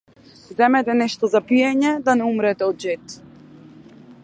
Земете 0.61 0.95
нешто 1.01 1.29
за 1.33 1.41
пиење 1.51 1.93
да 2.09 2.17
не 2.23 2.31
умрете 2.31 2.69
од 2.71 2.83
жед. 2.87 3.17